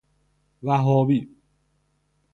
وهابی 0.63 1.29